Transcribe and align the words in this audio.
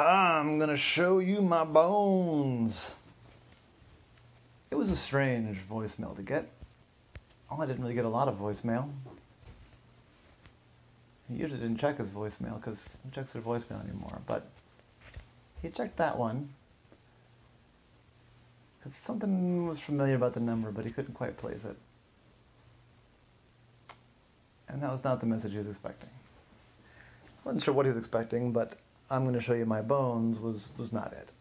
I'm 0.00 0.58
gonna 0.58 0.76
show 0.76 1.18
you 1.18 1.42
my 1.42 1.64
bones. 1.64 2.94
It 4.70 4.74
was 4.74 4.90
a 4.90 4.96
strange 4.96 5.58
voicemail 5.68 6.16
to 6.16 6.22
get. 6.22 6.48
Well, 7.50 7.60
I 7.60 7.66
didn't 7.66 7.82
really 7.82 7.94
get 7.94 8.06
a 8.06 8.08
lot 8.08 8.28
of 8.28 8.38
voicemail. 8.38 8.88
He 11.28 11.36
usually 11.36 11.60
didn't 11.60 11.76
check 11.76 11.98
his 11.98 12.08
voicemail 12.10 12.56
because 12.56 12.96
he 13.04 13.10
checks 13.10 13.34
their 13.34 13.42
voicemail 13.42 13.84
anymore, 13.84 14.20
but 14.26 14.46
he 15.60 15.68
checked 15.68 15.98
that 15.98 16.16
one. 16.16 16.48
Because 18.78 18.94
something 18.94 19.66
was 19.66 19.80
familiar 19.80 20.14
about 20.14 20.32
the 20.32 20.40
number, 20.40 20.70
but 20.70 20.86
he 20.86 20.90
couldn't 20.90 21.14
quite 21.14 21.36
place 21.36 21.64
it. 21.64 21.76
And 24.68 24.82
that 24.82 24.90
was 24.90 25.04
not 25.04 25.20
the 25.20 25.26
message 25.26 25.52
he 25.52 25.58
was 25.58 25.66
expecting. 25.66 26.08
I 27.44 27.48
Wasn't 27.48 27.62
sure 27.62 27.74
what 27.74 27.84
he 27.84 27.88
was 27.88 27.98
expecting, 27.98 28.52
but 28.52 28.78
I'm 29.10 29.24
going 29.24 29.34
to 29.34 29.40
show 29.40 29.54
you 29.54 29.66
my 29.66 29.82
bones 29.82 30.38
was, 30.38 30.68
was 30.78 30.92
not 30.92 31.12
it. 31.12 31.32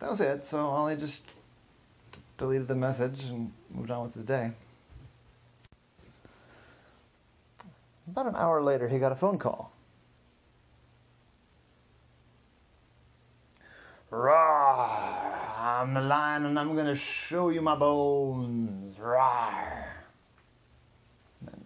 That 0.00 0.10
was 0.10 0.20
it, 0.20 0.44
so 0.44 0.64
Ollie 0.66 0.96
just 0.96 1.22
deleted 2.38 2.68
the 2.68 2.74
message 2.74 3.24
and 3.24 3.52
moved 3.70 3.90
on 3.90 4.04
with 4.04 4.14
his 4.14 4.24
day. 4.24 4.52
About 8.08 8.26
an 8.26 8.36
hour 8.36 8.62
later, 8.62 8.88
he 8.88 8.98
got 8.98 9.12
a 9.12 9.16
phone 9.16 9.38
call. 9.38 9.72
Rawr! 14.10 15.58
I'm 15.58 15.92
the 15.92 16.00
lion 16.00 16.46
and 16.46 16.58
I'm 16.58 16.74
going 16.74 16.86
to 16.86 16.94
show 16.94 17.48
you 17.50 17.60
my 17.60 17.74
bones. 17.74 18.96
Rawr! 18.96 19.84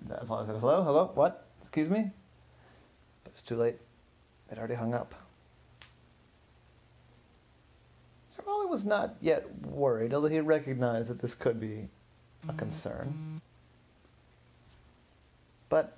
That's 0.08 0.30
all 0.30 0.38
I 0.38 0.46
said. 0.46 0.56
Hello? 0.56 0.82
Hello? 0.82 1.10
What? 1.14 1.46
Excuse 1.60 1.90
me? 1.90 2.10
Too 3.50 3.56
late. 3.56 3.78
They'd 4.48 4.60
already 4.60 4.74
hung 4.76 4.94
up. 4.94 5.12
Raleigh 8.46 8.66
was 8.66 8.84
not 8.84 9.16
yet 9.20 9.44
worried, 9.66 10.14
although 10.14 10.28
he 10.28 10.38
recognized 10.38 11.10
that 11.10 11.20
this 11.20 11.34
could 11.34 11.58
be 11.58 11.88
a 12.48 12.52
concern. 12.52 13.40
But 15.68 15.96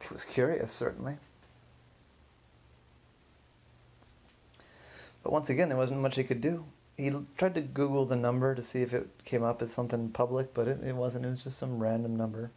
he 0.00 0.06
was 0.12 0.22
curious, 0.22 0.70
certainly. 0.70 1.16
But 5.24 5.32
once 5.32 5.50
again, 5.50 5.70
there 5.70 5.76
wasn't 5.76 6.02
much 6.02 6.14
he 6.14 6.22
could 6.22 6.40
do. 6.40 6.64
He 6.96 7.12
tried 7.36 7.56
to 7.56 7.60
Google 7.62 8.06
the 8.06 8.14
number 8.14 8.54
to 8.54 8.64
see 8.64 8.82
if 8.82 8.94
it 8.94 9.08
came 9.24 9.42
up 9.42 9.60
as 9.60 9.72
something 9.72 10.10
public, 10.10 10.54
but 10.54 10.68
it, 10.68 10.84
it 10.84 10.94
wasn't. 10.94 11.26
It 11.26 11.30
was 11.30 11.42
just 11.42 11.58
some 11.58 11.80
random 11.80 12.14
number. 12.14 12.52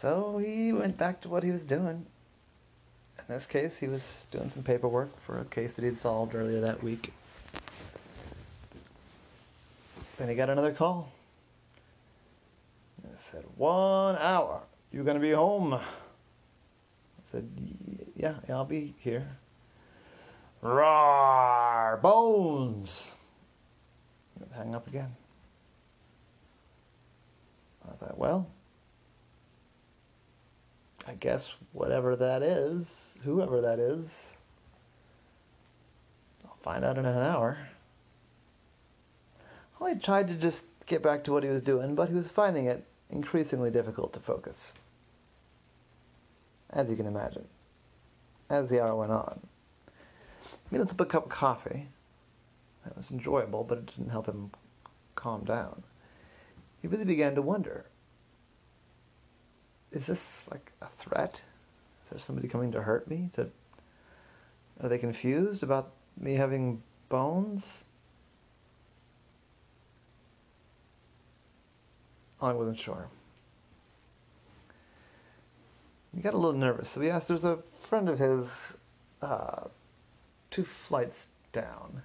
So 0.00 0.38
he 0.38 0.72
went 0.72 0.96
back 0.96 1.20
to 1.22 1.28
what 1.28 1.42
he 1.42 1.50
was 1.50 1.64
doing. 1.64 2.06
In 3.18 3.34
this 3.34 3.46
case, 3.46 3.76
he 3.78 3.88
was 3.88 4.26
doing 4.30 4.48
some 4.48 4.62
paperwork 4.62 5.20
for 5.20 5.40
a 5.40 5.44
case 5.44 5.72
that 5.72 5.84
he'd 5.84 5.98
solved 5.98 6.36
earlier 6.36 6.60
that 6.60 6.82
week. 6.82 7.12
Then 10.16 10.28
he 10.28 10.36
got 10.36 10.50
another 10.50 10.72
call. 10.72 11.10
It 13.04 13.18
said, 13.18 13.44
One 13.56 14.16
hour. 14.18 14.62
You 14.92 15.02
gonna 15.02 15.18
be 15.18 15.32
home? 15.32 15.74
I 15.74 15.80
said, 17.32 17.48
Yeah, 18.16 18.34
I'll 18.48 18.64
be 18.64 18.94
here. 19.00 19.26
Roar! 20.62 21.98
Bones! 22.02 23.14
Hang 24.54 24.74
up 24.74 24.86
again. 24.86 25.14
I 27.86 27.92
thought, 27.96 28.18
well, 28.18 28.48
I 31.08 31.14
guess 31.14 31.48
whatever 31.72 32.16
that 32.16 32.42
is, 32.42 33.18
whoever 33.24 33.62
that 33.62 33.78
is, 33.78 34.36
I'll 36.44 36.58
find 36.62 36.84
out 36.84 36.98
in 36.98 37.06
an 37.06 37.16
hour. 37.16 37.56
Well, 39.78 39.94
he 39.94 39.98
tried 39.98 40.28
to 40.28 40.34
just 40.34 40.66
get 40.84 41.02
back 41.02 41.24
to 41.24 41.32
what 41.32 41.44
he 41.44 41.48
was 41.48 41.62
doing, 41.62 41.94
but 41.94 42.10
he 42.10 42.14
was 42.14 42.30
finding 42.30 42.66
it 42.66 42.84
increasingly 43.08 43.70
difficult 43.70 44.12
to 44.12 44.20
focus. 44.20 44.74
As 46.68 46.90
you 46.90 46.96
can 46.96 47.06
imagine, 47.06 47.46
as 48.50 48.68
the 48.68 48.82
hour 48.82 48.94
went 48.94 49.12
on. 49.12 49.40
He 50.42 50.56
made 50.76 50.80
himself 50.80 51.00
a 51.00 51.06
cup 51.06 51.24
of 51.24 51.30
coffee. 51.30 51.88
That 52.84 52.94
was 52.98 53.10
enjoyable, 53.10 53.64
but 53.64 53.78
it 53.78 53.86
didn't 53.86 54.10
help 54.10 54.26
him 54.26 54.50
calm 55.14 55.44
down. 55.44 55.84
He 56.82 56.88
really 56.88 57.06
began 57.06 57.34
to 57.34 57.40
wonder 57.42 57.86
is 59.92 60.06
this 60.06 60.44
like 60.50 60.72
a 60.80 60.88
threat? 60.98 61.34
Is 62.04 62.10
there 62.10 62.18
somebody 62.18 62.48
coming 62.48 62.72
to 62.72 62.82
hurt 62.82 63.08
me? 63.08 63.30
To 63.34 63.50
are 64.80 64.88
they 64.88 64.98
confused 64.98 65.62
about 65.62 65.92
me 66.18 66.34
having 66.34 66.82
bones? 67.08 67.84
I 72.40 72.52
wasn't 72.52 72.78
sure. 72.78 73.08
He 76.14 76.20
got 76.20 76.34
a 76.34 76.36
little 76.36 76.58
nervous, 76.58 76.90
so 76.90 77.00
he 77.00 77.10
asked. 77.10 77.28
There's 77.28 77.44
a 77.44 77.58
friend 77.88 78.08
of 78.08 78.18
his, 78.18 78.76
uh, 79.20 79.64
two 80.50 80.64
flights 80.64 81.28
down. 81.52 82.02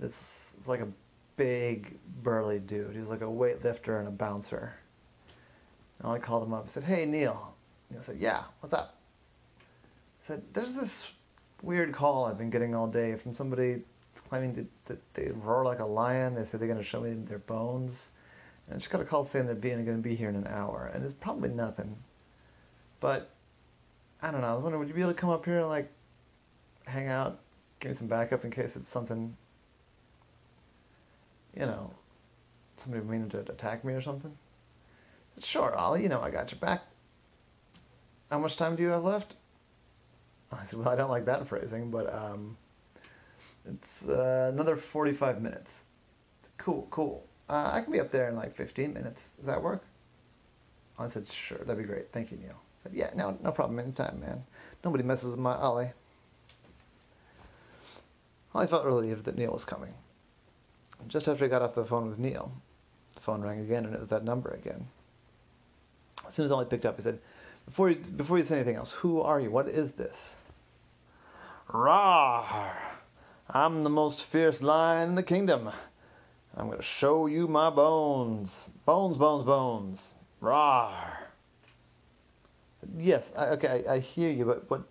It's, 0.00 0.52
it's 0.58 0.68
like 0.68 0.80
a 0.80 0.88
big 1.36 1.98
burly 2.22 2.58
dude. 2.58 2.96
He's 2.96 3.06
like 3.06 3.20
a 3.20 3.24
weightlifter 3.24 3.98
and 3.98 4.08
a 4.08 4.10
bouncer. 4.10 4.74
And 6.02 6.12
I 6.12 6.18
called 6.18 6.46
him 6.46 6.52
up 6.52 6.62
and 6.62 6.70
said, 6.70 6.84
Hey, 6.84 7.06
Neil. 7.06 7.54
He 7.90 8.02
said, 8.02 8.16
Yeah, 8.18 8.42
what's 8.60 8.74
up? 8.74 8.96
I 9.58 10.26
said, 10.26 10.42
There's 10.52 10.74
this 10.74 11.08
weird 11.62 11.92
call 11.92 12.24
I've 12.24 12.38
been 12.38 12.50
getting 12.50 12.74
all 12.74 12.88
day 12.88 13.14
from 13.16 13.34
somebody 13.34 13.82
claiming 14.28 14.54
to, 14.54 14.66
that 14.86 14.98
they 15.14 15.30
roar 15.42 15.64
like 15.64 15.78
a 15.80 15.84
lion. 15.84 16.34
They 16.34 16.44
say 16.44 16.58
they're 16.58 16.66
going 16.66 16.78
to 16.78 16.84
show 16.84 17.00
me 17.00 17.12
their 17.12 17.38
bones. 17.38 18.08
And 18.66 18.76
I 18.76 18.78
just 18.78 18.90
got 18.90 19.00
a 19.00 19.04
call 19.04 19.24
saying 19.24 19.46
they're 19.46 19.54
going 19.54 19.84
to 19.84 19.94
be 19.96 20.16
here 20.16 20.28
in 20.28 20.36
an 20.36 20.46
hour. 20.46 20.90
And 20.94 21.04
it's 21.04 21.14
probably 21.14 21.50
nothing. 21.50 21.96
But 22.98 23.30
I 24.22 24.30
don't 24.30 24.40
know. 24.40 24.46
I 24.46 24.54
was 24.54 24.62
wondering, 24.62 24.80
would 24.80 24.88
you 24.88 24.94
be 24.94 25.02
able 25.02 25.12
to 25.12 25.18
come 25.18 25.30
up 25.30 25.44
here 25.44 25.58
and 25.58 25.68
like 25.68 25.90
hang 26.86 27.08
out, 27.08 27.40
give 27.80 27.92
me 27.92 27.96
some 27.96 28.06
backup 28.06 28.44
in 28.44 28.50
case 28.50 28.74
it's 28.74 28.88
something, 28.88 29.36
you 31.54 31.66
know, 31.66 31.92
somebody 32.76 33.04
meaning 33.04 33.28
to 33.30 33.40
attack 33.40 33.84
me 33.84 33.92
or 33.92 34.00
something? 34.00 34.32
Sure, 35.40 35.74
Ollie, 35.74 36.02
you 36.02 36.08
know 36.08 36.20
I 36.20 36.30
got 36.30 36.50
your 36.52 36.60
back. 36.60 36.82
How 38.30 38.38
much 38.38 38.56
time 38.56 38.76
do 38.76 38.82
you 38.82 38.90
have 38.90 39.04
left? 39.04 39.34
I 40.52 40.64
said, 40.64 40.78
well, 40.78 40.88
I 40.88 40.96
don't 40.96 41.10
like 41.10 41.24
that 41.26 41.46
phrasing, 41.46 41.90
but 41.90 42.12
um, 42.12 42.56
it's 43.68 44.02
uh, 44.08 44.50
another 44.52 44.76
45 44.76 45.40
minutes. 45.40 45.82
Cool, 46.58 46.86
cool. 46.90 47.24
Uh, 47.48 47.70
I 47.72 47.80
can 47.80 47.92
be 47.92 48.00
up 48.00 48.10
there 48.10 48.28
in 48.28 48.36
like 48.36 48.54
15 48.54 48.92
minutes. 48.92 49.28
Does 49.36 49.46
that 49.46 49.62
work? 49.62 49.84
I 50.98 51.08
said, 51.08 51.26
sure, 51.28 51.58
that'd 51.58 51.78
be 51.78 51.84
great. 51.84 52.12
Thank 52.12 52.30
you, 52.30 52.38
Neil. 52.38 52.54
I 52.80 52.88
said, 52.88 52.92
yeah, 52.94 53.10
no, 53.14 53.36
no 53.42 53.50
problem. 53.50 53.78
Anytime, 53.78 54.20
man. 54.20 54.44
Nobody 54.84 55.02
messes 55.02 55.30
with 55.30 55.38
my 55.38 55.54
Ollie. 55.56 55.90
Ollie 58.54 58.66
felt 58.66 58.84
relieved 58.84 59.24
that 59.24 59.36
Neil 59.36 59.52
was 59.52 59.64
coming. 59.64 59.94
Just 61.08 61.26
after 61.26 61.44
he 61.44 61.50
got 61.50 61.62
off 61.62 61.74
the 61.74 61.84
phone 61.84 62.08
with 62.08 62.18
Neil, 62.18 62.52
the 63.14 63.20
phone 63.20 63.42
rang 63.42 63.60
again, 63.60 63.84
and 63.84 63.94
it 63.94 64.00
was 64.00 64.08
that 64.10 64.24
number 64.24 64.50
again. 64.50 64.86
As 66.32 66.36
soon 66.36 66.46
as 66.46 66.52
Ollie 66.52 66.64
picked 66.64 66.86
up, 66.86 66.96
he 66.96 67.02
said, 67.02 67.18
before 67.66 67.90
you, 67.90 67.96
before 67.96 68.38
you 68.38 68.44
say 68.44 68.54
anything 68.54 68.76
else, 68.76 68.92
who 68.92 69.20
are 69.20 69.38
you? 69.38 69.50
What 69.50 69.68
is 69.68 69.90
this? 69.92 70.36
Rawr! 71.68 72.72
I'm 73.50 73.84
the 73.84 73.90
most 73.90 74.24
fierce 74.24 74.62
lion 74.62 75.10
in 75.10 75.14
the 75.14 75.22
kingdom. 75.22 75.68
I'm 76.56 76.68
going 76.68 76.78
to 76.78 76.82
show 76.82 77.26
you 77.26 77.48
my 77.48 77.68
bones. 77.68 78.70
Bones, 78.86 79.18
bones, 79.18 79.44
bones. 79.44 80.14
Rawr! 80.40 81.18
Yes, 82.96 83.30
I, 83.36 83.48
okay, 83.48 83.84
I, 83.86 83.96
I 83.96 83.98
hear 83.98 84.30
you, 84.30 84.46
but 84.46 84.70
what, 84.70 84.84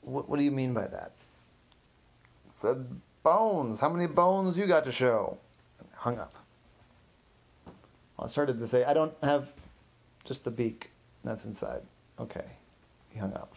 what, 0.00 0.28
what 0.28 0.38
do 0.40 0.44
you 0.44 0.50
mean 0.50 0.74
by 0.74 0.88
that? 0.88 1.12
Said 2.60 2.84
bones. 3.22 3.78
How 3.78 3.90
many 3.90 4.08
bones 4.08 4.58
you 4.58 4.66
got 4.66 4.82
to 4.86 4.92
show? 4.92 5.38
Hung 5.94 6.18
up. 6.18 6.34
I 8.18 8.26
started 8.26 8.58
to 8.58 8.66
say, 8.66 8.82
I 8.84 8.92
don't 8.92 9.14
have 9.22 9.52
just 10.26 10.44
the 10.44 10.50
beak. 10.50 10.90
That's 11.24 11.44
inside. 11.44 11.82
Okay. 12.20 12.44
He 13.10 13.18
hung 13.18 13.32
up. 13.32 13.54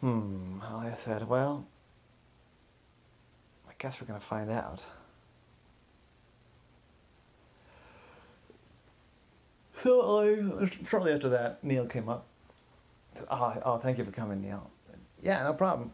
Hmm. 0.00 0.60
I 0.62 0.94
said, 1.04 1.28
well, 1.28 1.66
I 3.68 3.72
guess 3.78 4.00
we're 4.00 4.06
going 4.06 4.20
to 4.20 4.26
find 4.26 4.50
out. 4.50 4.82
So 9.82 10.20
I, 10.20 10.70
shortly 10.88 11.12
after 11.12 11.28
that, 11.30 11.62
Neil 11.62 11.86
came 11.86 12.08
up. 12.08 12.26
Said, 13.14 13.26
oh, 13.30 13.60
oh, 13.64 13.78
thank 13.78 13.98
you 13.98 14.04
for 14.04 14.10
coming, 14.10 14.40
Neil. 14.40 14.70
Yeah, 15.22 15.42
no 15.42 15.52
problem. 15.52 15.92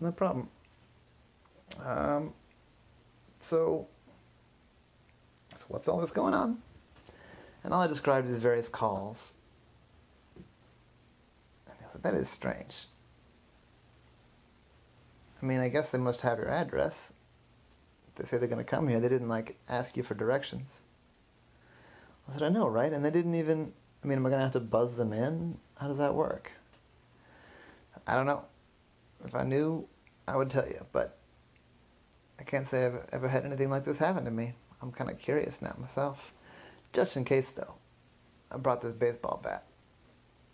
No 0.00 0.12
problem. 0.12 0.48
Um, 1.84 2.32
so, 3.40 3.86
what's 5.68 5.88
all 5.88 6.00
this 6.00 6.10
going 6.10 6.34
on? 6.34 6.58
And 7.66 7.74
Ollie 7.74 7.88
described 7.88 8.30
is 8.30 8.38
various 8.38 8.68
calls. 8.68 9.32
And 11.66 11.74
I 11.84 11.90
said, 11.90 12.00
that 12.04 12.14
is 12.14 12.30
strange. 12.30 12.86
I 15.42 15.46
mean, 15.46 15.58
I 15.58 15.68
guess 15.68 15.90
they 15.90 15.98
must 15.98 16.20
have 16.20 16.38
your 16.38 16.48
address. 16.48 17.12
They 18.14 18.24
say 18.24 18.38
they're 18.38 18.46
going 18.46 18.64
to 18.64 18.70
come 18.70 18.86
here. 18.86 19.00
They 19.00 19.08
didn't, 19.08 19.28
like, 19.28 19.58
ask 19.68 19.96
you 19.96 20.04
for 20.04 20.14
directions. 20.14 20.78
I 22.28 22.34
said, 22.34 22.44
I 22.44 22.50
know, 22.50 22.68
right? 22.68 22.92
And 22.92 23.04
they 23.04 23.10
didn't 23.10 23.34
even, 23.34 23.72
I 24.04 24.06
mean, 24.06 24.18
am 24.18 24.26
I 24.26 24.28
going 24.28 24.38
to 24.38 24.44
have 24.44 24.52
to 24.52 24.60
buzz 24.60 24.94
them 24.94 25.12
in? 25.12 25.58
How 25.76 25.88
does 25.88 25.98
that 25.98 26.14
work? 26.14 26.52
I 28.06 28.14
don't 28.14 28.26
know. 28.26 28.44
If 29.24 29.34
I 29.34 29.42
knew, 29.42 29.88
I 30.28 30.36
would 30.36 30.50
tell 30.50 30.68
you, 30.68 30.86
but 30.92 31.18
I 32.38 32.44
can't 32.44 32.70
say 32.70 32.86
I've 32.86 33.08
ever 33.12 33.26
had 33.26 33.44
anything 33.44 33.70
like 33.70 33.84
this 33.84 33.98
happen 33.98 34.24
to 34.24 34.30
me. 34.30 34.54
I'm 34.80 34.92
kind 34.92 35.10
of 35.10 35.18
curious 35.18 35.60
now 35.60 35.74
myself. 35.80 36.32
Just 36.96 37.14
in 37.18 37.26
case, 37.26 37.50
though, 37.50 37.74
I 38.50 38.56
brought 38.56 38.80
this 38.80 38.94
baseball 38.94 39.38
bat. 39.44 39.64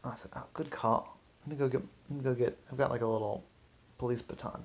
I 0.03 0.17
said, 0.17 0.33
"Oh, 0.35 0.43
good 0.55 0.73
call. 0.73 1.17
Let 1.43 1.50
me 1.50 1.55
go 1.56 1.69
get. 1.69 1.83
Let 2.11 2.17
me 2.17 2.25
go 2.25 2.35
get. 2.35 2.59
I've 2.69 2.77
got 2.77 2.91
like 2.91 3.00
a 3.00 3.06
little 3.06 3.44
police 3.97 4.23
baton." 4.23 4.65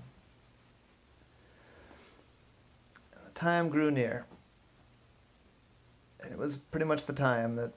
And 3.14 3.22
the 3.28 3.40
time 3.40 3.70
grew 3.70 3.92
near, 3.92 4.26
and 6.20 6.32
it 6.32 6.38
was 6.40 6.58
pretty 6.58 6.88
much 6.88 7.06
the 7.06 7.14
time 7.14 7.56
that 7.58 7.74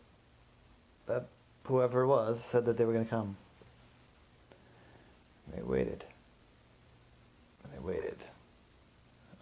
that 1.05 1.29
whoever 1.65 2.01
it 2.01 2.07
was 2.07 2.43
said 2.43 2.65
that 2.65 2.79
they 2.79 2.87
were 2.87 2.95
going 2.95 3.05
to 3.05 3.11
come. 3.11 3.37
And 5.45 5.59
they 5.59 5.63
waited. 5.63 6.07
And 7.65 7.75
they 7.75 7.81
waited. 7.81 8.25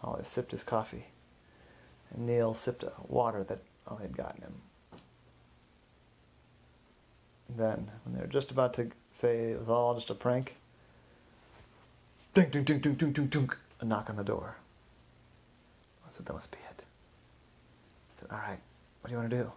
Ollie 0.02 0.24
sipped 0.24 0.50
his 0.50 0.64
coffee, 0.64 1.06
and 2.10 2.26
Neil 2.26 2.54
sipped 2.54 2.82
a 2.82 2.92
water 3.06 3.44
that 3.44 3.60
Ollie 3.88 4.02
had 4.02 4.16
gotten 4.16 4.42
him. 4.42 4.54
Then, 7.56 7.90
when 8.04 8.14
they 8.14 8.20
were 8.20 8.26
just 8.26 8.50
about 8.50 8.74
to 8.74 8.90
say 9.10 9.50
it 9.50 9.58
was 9.58 9.68
all 9.68 9.94
just 9.94 10.10
a 10.10 10.14
prank, 10.14 10.56
ding, 12.34 12.50
ding, 12.50 12.64
ding, 12.64 12.80
ding, 12.80 13.12
ding, 13.12 13.50
a 13.80 13.84
knock 13.84 14.10
on 14.10 14.16
the 14.16 14.24
door. 14.24 14.56
I 16.06 16.10
said, 16.12 16.26
that 16.26 16.34
must 16.34 16.50
be 16.50 16.58
it. 16.58 16.84
I 16.84 18.20
said, 18.20 18.28
all 18.30 18.38
right, 18.38 18.58
what 19.00 19.08
do 19.08 19.14
you 19.14 19.18
want 19.18 19.30
to 19.30 19.36
do? 19.36 19.52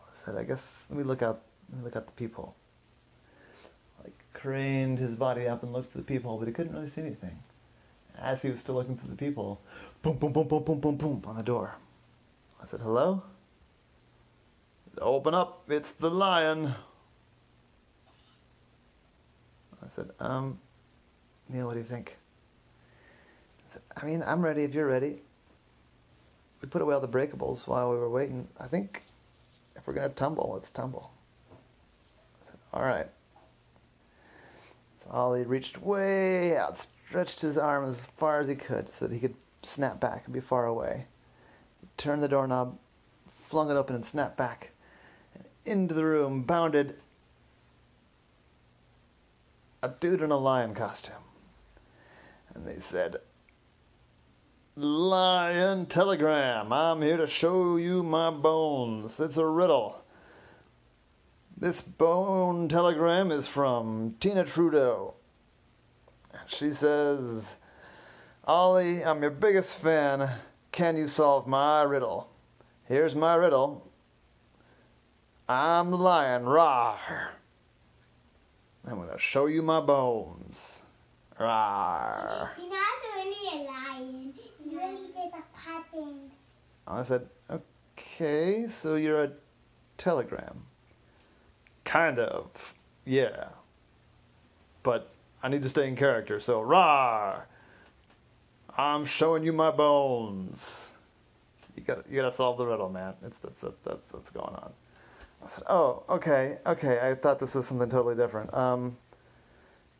I 0.00 0.24
said, 0.24 0.36
I 0.36 0.44
guess 0.44 0.84
let 0.88 0.98
me 0.98 1.04
look 1.04 1.22
out. 1.22 1.42
Let 1.70 1.78
me 1.78 1.84
look 1.84 1.96
at 1.96 2.06
the 2.06 2.12
peephole. 2.12 2.54
Like 4.02 4.14
craned 4.32 4.98
his 4.98 5.14
body 5.14 5.46
up 5.46 5.62
and 5.62 5.72
looked 5.72 5.92
through 5.92 6.02
the 6.02 6.06
peephole, 6.06 6.38
but 6.38 6.48
he 6.48 6.54
couldn't 6.54 6.72
really 6.72 6.88
see 6.88 7.02
anything. 7.02 7.38
As 8.18 8.42
he 8.42 8.50
was 8.50 8.60
still 8.60 8.76
looking 8.76 8.96
through 8.96 9.10
the 9.10 9.16
peephole, 9.16 9.60
boom, 10.02 10.16
boom, 10.16 10.32
boom, 10.32 10.48
boom, 10.48 10.62
boom, 10.62 10.80
boom, 10.80 10.96
boom 10.96 11.22
on 11.26 11.36
the 11.36 11.42
door. 11.42 11.74
I 12.64 12.66
said, 12.66 12.80
hello? 12.80 13.22
Open 14.98 15.34
up, 15.34 15.64
it's 15.68 15.90
the 16.00 16.08
lion. 16.08 16.74
I 19.84 19.88
said, 19.90 20.10
um, 20.18 20.58
Neil, 21.50 21.66
what 21.66 21.74
do 21.74 21.80
you 21.80 21.84
think? 21.84 22.16
I, 23.58 23.72
said, 23.74 23.82
I 23.94 24.06
mean, 24.06 24.24
I'm 24.26 24.42
ready 24.42 24.62
if 24.62 24.72
you're 24.72 24.86
ready. 24.86 25.20
We 26.62 26.68
put 26.68 26.80
away 26.80 26.94
all 26.94 27.02
the 27.02 27.08
breakables 27.08 27.66
while 27.66 27.90
we 27.90 27.98
were 27.98 28.08
waiting. 28.08 28.48
I 28.58 28.66
think 28.66 29.02
if 29.76 29.86
we're 29.86 29.92
going 29.92 30.08
to 30.08 30.14
tumble, 30.14 30.52
let's 30.54 30.70
tumble. 30.70 31.10
I 31.52 32.50
said, 32.50 32.58
all 32.72 32.82
right. 32.82 33.08
So 35.00 35.10
Ollie 35.10 35.42
reached 35.42 35.82
way 35.82 36.56
out, 36.56 36.78
stretched 37.08 37.42
his 37.42 37.58
arm 37.58 37.86
as 37.86 38.00
far 38.16 38.40
as 38.40 38.48
he 38.48 38.54
could 38.54 38.90
so 38.90 39.06
that 39.06 39.12
he 39.12 39.20
could 39.20 39.34
snap 39.62 40.00
back 40.00 40.22
and 40.24 40.32
be 40.32 40.40
far 40.40 40.64
away. 40.64 41.08
Turned 41.96 42.22
the 42.22 42.28
doorknob, 42.28 42.78
flung 43.48 43.70
it 43.70 43.74
open, 43.74 43.94
and 43.96 44.04
snapped 44.04 44.36
back 44.36 44.70
into 45.64 45.94
the 45.94 46.04
room 46.04 46.42
bounded 46.42 46.96
a 49.82 49.88
dude 49.88 50.22
in 50.22 50.30
a 50.30 50.36
lion 50.36 50.74
costume. 50.74 51.14
And 52.54 52.66
they 52.66 52.80
said, 52.80 53.16
Lion 54.76 55.86
telegram, 55.86 56.72
I'm 56.72 57.02
here 57.02 57.16
to 57.16 57.26
show 57.26 57.76
you 57.76 58.02
my 58.02 58.30
bones. 58.30 59.20
It's 59.20 59.36
a 59.36 59.46
riddle. 59.46 60.02
This 61.56 61.80
bone 61.80 62.68
telegram 62.68 63.30
is 63.30 63.46
from 63.46 64.16
Tina 64.20 64.44
Trudeau. 64.44 65.14
She 66.48 66.72
says, 66.72 67.56
Ollie, 68.44 69.04
I'm 69.04 69.22
your 69.22 69.30
biggest 69.30 69.76
fan. 69.76 70.28
Can 70.74 70.96
you 70.96 71.06
solve 71.06 71.46
my 71.46 71.84
riddle? 71.84 72.28
Here's 72.88 73.14
my 73.14 73.36
riddle. 73.36 73.86
I'm 75.48 75.92
the 75.92 75.96
lion, 75.96 76.46
rawr. 76.46 76.96
I'm 78.84 78.96
gonna 78.98 79.16
show 79.16 79.46
you 79.46 79.62
my 79.62 79.78
bones. 79.78 80.82
Rawr. 81.38 82.48
You're 82.58 82.70
not 82.70 82.86
really 83.14 83.60
a 83.60 83.70
lion. 83.70 84.34
You're 84.68 84.80
really 84.80 85.12
just 85.14 85.34
a 85.36 85.42
puppet. 85.56 86.16
I 86.88 87.04
said, 87.04 87.28
okay, 87.48 88.66
so 88.66 88.96
you're 88.96 89.22
a 89.22 89.30
telegram. 89.96 90.64
Kind 91.84 92.18
of, 92.18 92.74
yeah. 93.04 93.50
But 94.82 95.08
I 95.40 95.50
need 95.50 95.62
to 95.62 95.68
stay 95.68 95.86
in 95.86 95.94
character, 95.94 96.40
so 96.40 96.60
rawr. 96.60 97.42
I'm 98.76 99.04
showing 99.04 99.44
you 99.44 99.52
my 99.52 99.70
bones. 99.70 100.90
You 101.76 101.82
got 101.82 102.10
you 102.10 102.22
to 102.22 102.32
solve 102.32 102.58
the 102.58 102.66
riddle, 102.66 102.88
man. 102.88 103.14
It's 103.24 103.38
that's 103.38 103.60
that's, 103.84 104.02
that's 104.12 104.30
going 104.30 104.54
on. 104.54 104.72
I 105.44 105.50
said, 105.50 105.64
oh, 105.68 106.02
okay, 106.08 106.58
okay. 106.66 107.00
I 107.02 107.14
thought 107.14 107.38
this 107.38 107.54
was 107.54 107.66
something 107.66 107.88
totally 107.88 108.14
different. 108.14 108.52
Um, 108.54 108.96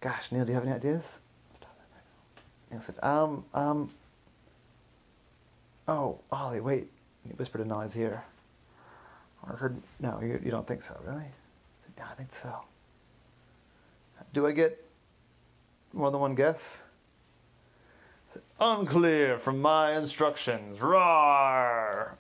gosh, 0.01 0.33
Neil, 0.33 0.45
do 0.45 0.51
you 0.51 0.55
have 0.55 0.65
any 0.65 0.73
ideas? 0.73 1.19
Stop 1.55 1.77
right 1.79 2.03
now. 2.71 2.77
Neil 2.77 2.81
said, 2.81 2.97
um, 3.03 3.45
um, 3.53 3.91
oh, 5.87 6.19
Ollie, 6.33 6.61
wait. 6.61 6.89
He 7.27 7.35
whispered 7.35 7.61
in 7.61 7.71
Ollie's 7.71 7.97
ear. 7.97 8.25
I 9.47 9.59
said, 9.59 9.81
no, 10.01 10.21
you, 10.23 10.41
you 10.43 10.51
don't 10.51 10.67
think 10.67 10.83
so, 10.83 10.99
really? 11.05 11.19
I 11.19 11.85
said, 11.85 11.93
yeah, 11.99 12.07
I 12.11 12.15
think 12.15 12.33
so. 12.33 12.61
Do 14.33 14.47
I 14.47 14.53
get 14.53 14.83
more 15.93 16.11
than 16.11 16.21
one 16.21 16.35
guess? 16.35 16.83
Unclear 18.67 19.39
from 19.39 19.61
my 19.61 19.95
instructions. 19.95 20.81
Roar! 20.81 22.17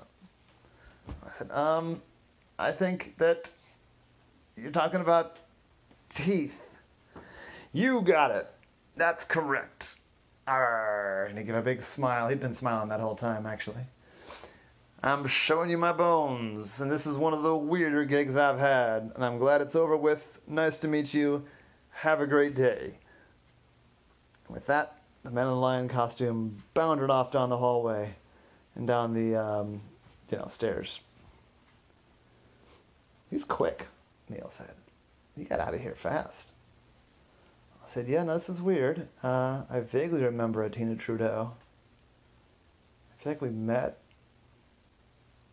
I 1.08 1.32
said, 1.38 1.50
um, 1.50 2.02
I 2.58 2.70
think 2.70 3.14
that 3.16 3.50
you're 4.54 4.70
talking 4.70 5.00
about 5.00 5.38
teeth. 6.10 6.60
You 7.72 8.02
got 8.02 8.30
it. 8.30 8.46
That's 8.94 9.24
correct. 9.24 9.94
Arr, 10.46 11.28
and 11.30 11.38
he 11.38 11.44
gave 11.44 11.54
a 11.54 11.62
big 11.62 11.82
smile. 11.82 12.28
He'd 12.28 12.40
been 12.40 12.54
smiling 12.54 12.90
that 12.90 13.00
whole 13.00 13.16
time, 13.16 13.46
actually. 13.46 13.86
I'm 15.02 15.26
showing 15.26 15.70
you 15.70 15.78
my 15.78 15.92
bones, 15.92 16.78
and 16.78 16.92
this 16.92 17.06
is 17.06 17.16
one 17.16 17.32
of 17.32 17.42
the 17.42 17.56
weirder 17.56 18.04
gigs 18.04 18.36
I've 18.36 18.58
had, 18.58 19.12
and 19.14 19.24
I'm 19.24 19.38
glad 19.38 19.62
it's 19.62 19.76
over 19.76 19.96
with. 19.96 20.40
Nice 20.46 20.76
to 20.80 20.88
meet 20.88 21.14
you. 21.14 21.42
Have 21.88 22.20
a 22.20 22.26
great 22.26 22.54
day. 22.54 22.98
With 24.50 24.66
that, 24.66 24.98
the 25.24 25.30
man 25.30 25.46
in 25.46 25.52
the 25.52 25.58
lion 25.58 25.88
costume 25.88 26.62
bounded 26.74 27.10
off 27.10 27.32
down 27.32 27.48
the 27.48 27.56
hallway 27.56 28.14
and 28.74 28.86
down 28.86 29.14
the, 29.14 29.34
um, 29.34 29.80
you 30.30 30.38
know, 30.38 30.46
stairs. 30.46 31.00
He's 33.30 33.42
quick, 33.42 33.86
Neil 34.28 34.50
said. 34.50 34.74
He 35.36 35.44
got 35.44 35.60
out 35.60 35.74
of 35.74 35.80
here 35.80 35.96
fast. 35.96 36.52
I 37.84 37.88
said, 37.88 38.06
yeah, 38.06 38.22
no, 38.22 38.34
this 38.34 38.48
is 38.48 38.60
weird. 38.60 39.08
Uh, 39.22 39.62
I 39.68 39.80
vaguely 39.80 40.22
remember 40.22 40.62
a 40.62 40.70
Tina 40.70 40.94
Trudeau. 40.94 41.52
I 43.10 43.22
feel 43.22 43.32
like 43.32 43.42
we 43.42 43.50
met 43.50 43.98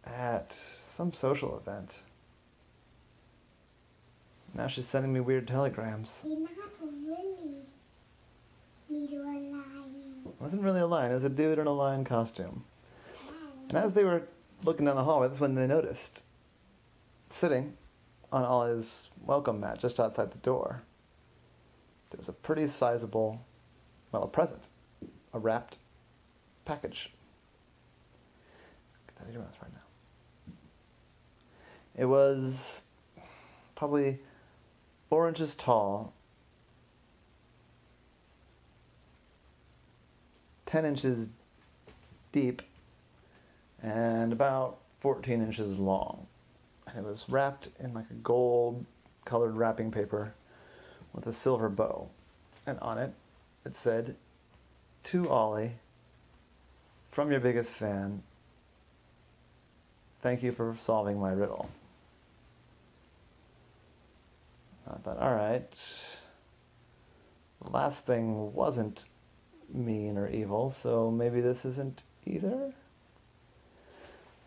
at 0.06 0.56
some 0.90 1.14
social 1.14 1.58
event. 1.58 2.00
Now 4.54 4.68
she's 4.68 4.88
sending 4.88 5.14
me 5.14 5.22
weird 5.22 5.48
telegrams. 5.48 6.22
You're 6.26 6.40
not 6.40 6.50
really 6.82 6.94
little 7.08 7.32
lion. 7.40 7.56
It 8.94 10.42
wasn't 10.42 10.64
really 10.64 10.82
a 10.82 10.88
lion, 10.88 11.12
it 11.12 11.16
was 11.16 11.24
a 11.24 11.30
dude 11.30 11.60
in 11.60 11.68
a 11.68 11.72
lion 11.72 12.04
costume. 12.04 12.64
And 13.70 13.78
as 13.78 13.94
they 13.94 14.04
were 14.04 14.24
looking 14.64 14.86
down 14.86 14.98
the 14.98 15.04
hallway, 15.04 15.28
that's 15.30 15.40
when 15.40 15.56
they 15.56 15.66
noticed, 15.66 16.24
sitting 17.30 17.78
on 18.32 18.44
Ollie's 18.44 19.10
welcome 19.26 19.62
mat 19.62 19.80
just 19.80 20.00
outside 20.00 20.32
the 20.32 20.38
door, 20.40 20.84
there 22.10 22.18
was 22.18 22.28
a 22.28 22.34
pretty 22.34 22.68
sizable, 22.68 23.40
well, 24.12 24.24
a 24.24 24.28
present, 24.28 24.68
a 25.34 25.40
wrapped 25.40 25.78
package. 26.66 27.12
That 29.18 29.28
in 29.28 29.34
your 29.34 29.44
mouth 29.44 29.56
right 29.62 29.72
now. 29.72 30.54
It 31.96 32.06
was 32.06 32.82
probably 33.76 34.20
four 35.10 35.30
inches 35.30 35.56
tall, 35.56 36.14
ten 40.72 40.86
inches 40.86 41.28
deep, 42.32 42.62
and 43.84 44.32
about 44.32 44.78
14 45.02 45.42
inches 45.42 45.78
long. 45.78 46.28
And 46.88 47.06
it 47.06 47.10
was 47.10 47.26
wrapped 47.28 47.68
in 47.80 47.94
like 47.94 48.10
a 48.10 48.16
gold 48.16 48.86
colored 49.26 49.58
wrapping 49.58 49.92
paper 49.92 50.34
with 51.14 51.28
a 51.28 51.34
silver 51.34 51.68
bow. 51.68 52.08
And 52.66 52.80
on 52.80 52.98
it, 52.98 53.14
it 53.66 53.76
said, 53.76 54.16
To 55.06 55.30
Ollie, 55.30 55.74
from 57.12 57.32
your 57.32 57.42
biggest 57.42 57.72
fan, 57.72 58.24
thank 60.22 60.42
you 60.42 60.54
for 60.54 60.76
solving 60.80 61.20
my 61.20 61.34
riddle. 61.34 61.70
I 64.90 64.98
thought, 65.00 65.18
all 65.18 65.36
right. 65.36 65.68
The 67.62 67.70
last 67.70 68.06
thing 68.06 68.54
wasn't 68.54 69.06
mean 69.74 70.18
or 70.18 70.30
evil, 70.30 70.70
so 70.70 71.12
maybe 71.12 71.42
this 71.42 71.66
isn't 71.66 72.04
either? 72.26 72.74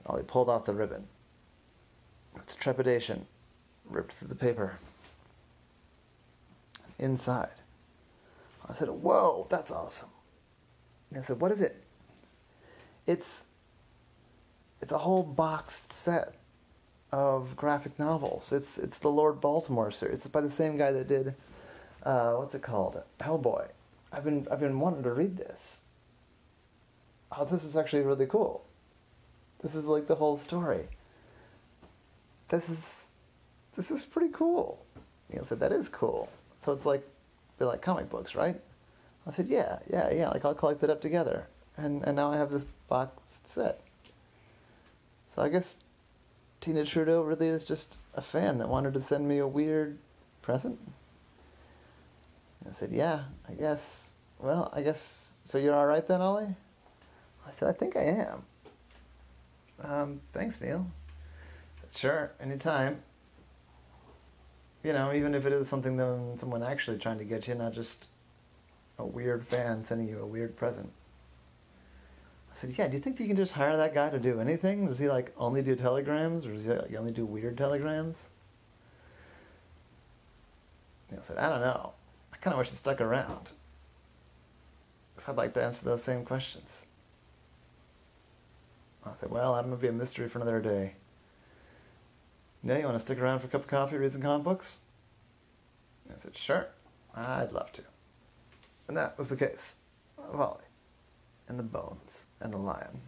Ollie 0.07 0.23
pulled 0.23 0.49
off 0.49 0.65
the 0.65 0.75
ribbon. 0.75 1.07
With 2.35 2.59
trepidation, 2.59 3.27
ripped 3.89 4.13
through 4.15 4.29
the 4.29 4.35
paper. 4.35 4.79
Inside, 6.99 7.49
I 8.69 8.75
said, 8.75 8.89
Whoa, 8.89 9.47
that's 9.51 9.71
awesome. 9.71 10.09
And 11.11 11.23
I 11.23 11.27
said, 11.27 11.41
What 11.41 11.53
is 11.53 11.61
it? 11.61 11.83
It's 13.07 13.45
it's 14.81 14.93
a 14.93 14.99
whole 14.99 15.23
boxed 15.23 15.93
set 15.93 16.35
of 17.11 17.57
graphic 17.57 17.99
novels. 17.99 18.53
It's 18.53 18.79
it's 18.79 18.99
the 18.99 19.11
Lord 19.11 19.41
Baltimore 19.41 19.91
series. 19.91 20.17
It's 20.17 20.29
by 20.29 20.41
the 20.41 20.51
same 20.51 20.77
guy 20.77 20.93
that 20.93 21.09
did 21.09 21.35
uh, 22.05 22.35
what's 22.35 22.55
it 22.55 22.63
called? 22.63 23.03
Hellboy. 23.21 23.69
I've 24.15 24.25
been 24.25 24.47
I've 24.51 24.61
been 24.61 24.79
wanting 24.79 25.03
to 25.03 25.13
read 25.13 25.37
this. 25.37 25.81
Oh, 27.37 27.45
this 27.45 27.65
is 27.65 27.77
actually 27.77 28.03
really 28.03 28.27
cool. 28.27 28.65
This 29.61 29.75
is 29.75 29.87
like 29.87 30.07
the 30.07 30.15
whole 30.15 30.37
story. 30.37 30.89
This 32.49 32.69
is 32.69 33.05
this 33.77 33.91
is 33.91 34.05
pretty 34.05 34.33
cool. 34.33 34.85
Neil 35.33 35.45
said 35.45 35.59
that 35.61 35.73
is 35.73 35.89
cool. 35.89 36.29
So 36.65 36.73
it's 36.73 36.87
like 36.87 37.07
they're 37.59 37.67
like 37.67 37.83
comic 37.83 38.09
books, 38.09 38.37
right? 38.37 38.61
I 39.27 39.33
said 39.33 39.49
yeah, 39.49 39.81
yeah, 39.91 40.13
yeah. 40.13 40.29
Like 40.29 40.45
I'll 40.45 40.55
collect 40.55 40.85
it 40.85 40.91
up 40.91 41.01
together, 41.01 41.49
and 41.77 42.05
and 42.05 42.15
now 42.15 42.31
I 42.31 42.37
have 42.37 42.51
this 42.51 42.67
box 42.89 43.41
set. 43.45 43.81
So 45.35 45.43
I 45.43 45.49
guess 45.49 45.75
Tina 46.61 46.85
Trudeau 46.85 47.23
really 47.23 47.49
is 47.49 47.65
just 47.65 47.99
a 48.15 48.23
fan 48.23 48.59
that 48.59 48.69
wanted 48.69 48.95
to 48.95 49.03
send 49.03 49.27
me 49.27 49.39
a 49.39 49.47
weird 49.49 49.99
present. 50.41 50.79
I 52.69 52.73
said, 52.73 52.93
yeah, 52.93 53.25
I 53.49 53.53
guess. 53.55 54.11
Well, 54.39 54.73
I 54.75 54.83
guess. 54.83 55.33
So 55.45 55.59
you're 55.59 55.75
all 55.75 55.87
right 55.87 56.07
then, 56.07 56.21
Ollie? 56.21 56.55
I 57.47 57.53
said, 57.53 57.69
I 57.69 57.73
think 57.73 57.97
I 57.97 58.03
am. 58.03 58.43
Um, 59.83 60.21
thanks, 60.33 60.61
Neil. 60.61 60.87
Sure, 61.95 62.33
anytime. 62.41 63.03
You 64.83 64.93
know, 64.93 65.13
even 65.13 65.35
if 65.35 65.47
it 65.47 65.53
is 65.53 65.69
something 65.69 65.97
that 65.97 66.37
someone 66.39 66.63
actually 66.63 66.99
trying 66.99 67.19
to 67.19 67.25
get 67.25 67.47
you, 67.49 67.55
not 67.55 67.73
just 67.73 68.09
a 68.99 69.05
weird 69.05 69.47
fan 69.47 69.85
sending 69.85 70.09
you 70.09 70.21
a 70.21 70.27
weird 70.27 70.57
present. 70.57 70.91
I 72.53 72.57
said, 72.57 72.75
yeah, 72.77 72.87
do 72.89 72.97
you 72.97 73.03
think 73.03 73.19
you 73.19 73.27
can 73.27 73.37
just 73.37 73.53
hire 73.53 73.77
that 73.77 73.95
guy 73.95 74.11
to 74.11 74.19
do 74.19 74.41
anything? 74.41 74.87
Does 74.87 74.99
he 74.99 75.09
like 75.09 75.33
only 75.37 75.63
do 75.63 75.75
telegrams 75.75 76.47
or 76.47 76.53
does 76.53 76.65
he 76.65 76.71
like 76.71 76.95
only 76.95 77.13
do 77.13 77.25
weird 77.25 77.59
telegrams? 77.59 78.17
Neil 81.11 81.23
said, 81.27 81.37
I 81.37 81.49
don't 81.49 81.61
know. 81.61 81.93
Kind 82.45 82.53
of 82.53 82.59
wish 82.59 82.73
it 82.73 82.77
stuck 82.77 83.01
around. 83.01 83.53
Because 85.17 85.31
I'd 85.31 85.37
like 85.39 85.55
to 85.55 85.65
answer 85.65 85.87
those 85.87 86.03
same 86.03 86.27
questions. 86.27 86.85
I 89.07 89.13
said, 89.19 89.31
well, 89.31 89.55
I'm 89.55 89.69
going 89.69 89.79
to 89.79 89.81
be 89.81 89.89
a 89.89 89.93
mystery 89.93 90.29
for 90.29 90.41
another 90.41 90.61
day. 90.61 90.93
Yeah, 92.63 92.77
you 92.77 92.85
want 92.85 92.97
to 92.97 93.01
stick 93.01 93.19
around 93.19 93.39
for 93.39 93.47
a 93.47 93.49
cup 93.49 93.63
of 93.63 93.67
coffee, 93.67 93.97
read 93.97 94.13
some 94.13 94.21
comic 94.21 94.45
books? 94.45 94.81
I 96.11 96.21
said, 96.21 96.37
sure, 96.37 96.67
I'd 97.17 97.53
love 97.53 97.73
to. 97.73 97.83
And 98.89 98.97
that 98.99 99.17
was 99.17 99.31
the 99.31 99.37
case 99.37 99.77
of 100.19 100.39
Ollie, 100.39 100.65
and 101.49 101.59
the 101.59 101.63
bones, 101.63 102.27
and 102.43 102.53
the 102.53 102.59
lion. 102.59 103.01